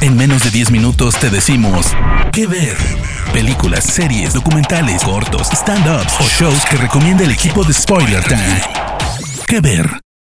[0.00, 1.86] En menos de 10 minutos te decimos
[2.32, 2.76] qué ver.
[3.32, 8.60] Películas, series, documentales, cortos, stand-ups o shows que recomienda el equipo de Spoiler Time.
[9.46, 9.86] ¿Qué ver?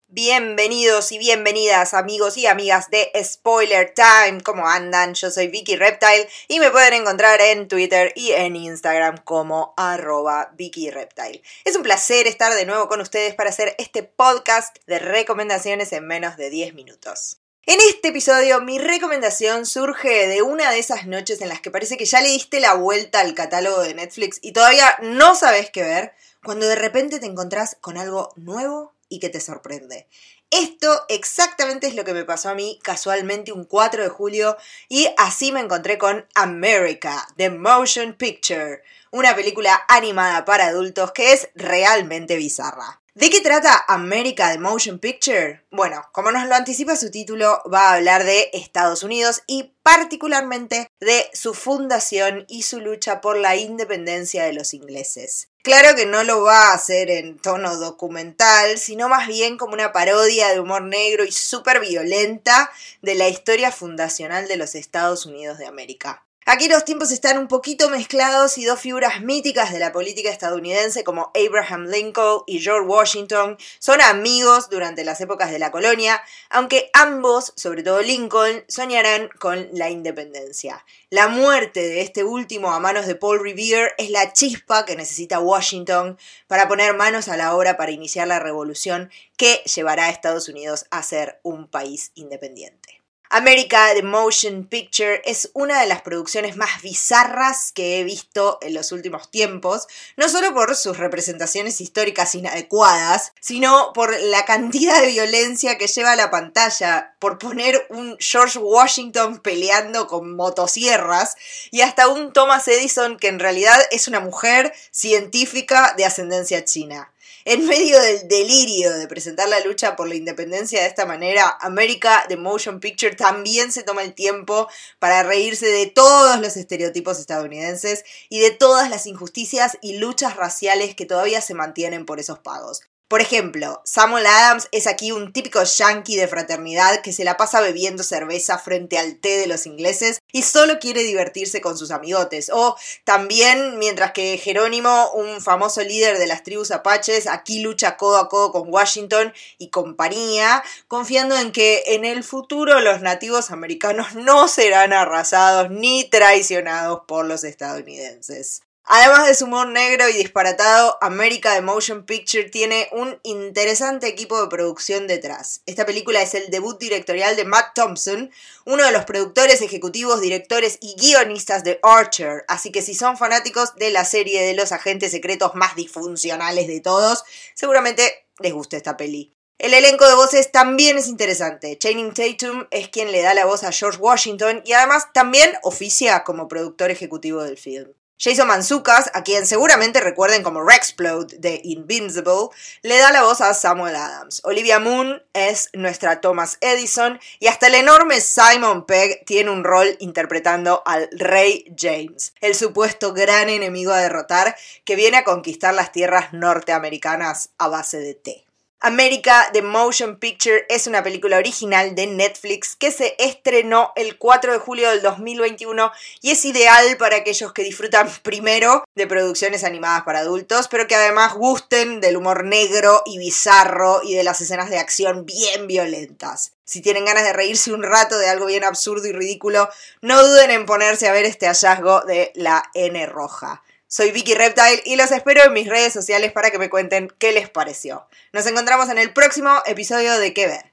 [0.08, 4.40] Bienvenidos y bienvenidas amigos y amigas de Spoiler Time.
[4.42, 5.14] ¿Cómo andan?
[5.14, 10.50] Yo soy Vicky Reptile y me pueden encontrar en Twitter y en Instagram como arroba
[10.56, 11.42] Vicky Reptile.
[11.64, 16.06] Es un placer estar de nuevo con ustedes para hacer este podcast de recomendaciones en
[16.06, 17.38] menos de 10 minutos.
[17.70, 21.98] En este episodio mi recomendación surge de una de esas noches en las que parece
[21.98, 25.82] que ya le diste la vuelta al catálogo de Netflix y todavía no sabes qué
[25.82, 30.06] ver, cuando de repente te encontrás con algo nuevo y que te sorprende.
[30.50, 34.56] Esto exactamente es lo que me pasó a mí casualmente un 4 de julio
[34.88, 41.34] y así me encontré con America, The Motion Picture, una película animada para adultos que
[41.34, 43.02] es realmente bizarra.
[43.14, 45.64] ¿De qué trata America the Motion Picture?
[45.72, 50.88] Bueno, como nos lo anticipa su título, va a hablar de Estados Unidos y particularmente
[51.00, 55.48] de su fundación y su lucha por la independencia de los ingleses.
[55.62, 59.92] Claro que no lo va a hacer en tono documental, sino más bien como una
[59.92, 62.70] parodia de humor negro y súper violenta
[63.02, 66.24] de la historia fundacional de los Estados Unidos de América.
[66.50, 71.04] Aquí los tiempos están un poquito mezclados y dos figuras míticas de la política estadounidense
[71.04, 76.88] como Abraham Lincoln y George Washington son amigos durante las épocas de la colonia, aunque
[76.94, 80.86] ambos, sobre todo Lincoln, soñarán con la independencia.
[81.10, 85.40] La muerte de este último a manos de Paul Revere es la chispa que necesita
[85.40, 90.48] Washington para poner manos a la obra para iniciar la revolución que llevará a Estados
[90.48, 92.97] Unidos a ser un país independiente.
[93.30, 98.72] America The Motion Picture es una de las producciones más bizarras que he visto en
[98.72, 105.08] los últimos tiempos, no solo por sus representaciones históricas inadecuadas, sino por la cantidad de
[105.08, 111.36] violencia que lleva a la pantalla, por poner un George Washington peleando con motosierras
[111.70, 117.12] y hasta un Thomas Edison que en realidad es una mujer científica de ascendencia china.
[117.50, 122.26] En medio del delirio de presentar la lucha por la independencia de esta manera, America
[122.28, 128.04] The Motion Picture también se toma el tiempo para reírse de todos los estereotipos estadounidenses
[128.28, 132.82] y de todas las injusticias y luchas raciales que todavía se mantienen por esos pagos.
[133.08, 137.62] Por ejemplo, Samuel Adams es aquí un típico yankee de fraternidad que se la pasa
[137.62, 142.50] bebiendo cerveza frente al té de los ingleses y solo quiere divertirse con sus amigotes.
[142.52, 148.18] O también, mientras que Jerónimo, un famoso líder de las tribus apaches, aquí lucha codo
[148.18, 154.16] a codo con Washington y compañía, confiando en que en el futuro los nativos americanos
[154.16, 158.60] no serán arrasados ni traicionados por los estadounidenses.
[158.90, 164.40] Además de su humor negro y disparatado, America The Motion Picture tiene un interesante equipo
[164.40, 165.60] de producción detrás.
[165.66, 168.30] Esta película es el debut directorial de Matt Thompson,
[168.64, 173.74] uno de los productores ejecutivos, directores y guionistas de Archer, así que si son fanáticos
[173.76, 178.96] de la serie de los agentes secretos más disfuncionales de todos, seguramente les gusta esta
[178.96, 179.34] peli.
[179.58, 181.76] El elenco de voces también es interesante.
[181.76, 186.24] Channing Tatum es quien le da la voz a George Washington y además también oficia
[186.24, 187.92] como productor ejecutivo del film.
[188.20, 192.48] Jason Manzucas, a quien seguramente recuerden como Rexplode de Invincible,
[192.82, 194.40] le da la voz a Samuel Adams.
[194.42, 199.96] Olivia Moon es nuestra Thomas Edison y hasta el enorme Simon Pegg tiene un rol
[200.00, 205.92] interpretando al Rey James, el supuesto gran enemigo a derrotar que viene a conquistar las
[205.92, 208.47] tierras norteamericanas a base de té.
[208.80, 214.52] America The Motion Picture es una película original de Netflix que se estrenó el 4
[214.52, 215.90] de julio del 2021
[216.22, 220.94] y es ideal para aquellos que disfrutan primero de producciones animadas para adultos, pero que
[220.94, 226.52] además gusten del humor negro y bizarro y de las escenas de acción bien violentas.
[226.64, 229.68] Si tienen ganas de reírse un rato de algo bien absurdo y ridículo,
[230.02, 233.64] no duden en ponerse a ver este hallazgo de la N roja.
[233.90, 237.32] Soy Vicky Reptile y los espero en mis redes sociales para que me cuenten qué
[237.32, 238.06] les pareció.
[238.34, 240.72] Nos encontramos en el próximo episodio de ¿Qué ver?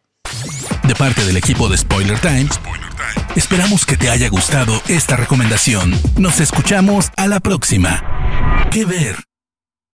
[0.83, 2.59] De parte del equipo de Spoiler Times,
[3.37, 5.93] esperamos que te haya gustado esta recomendación.
[6.17, 8.67] Nos escuchamos a la próxima.
[8.69, 9.15] ¿Qué ver?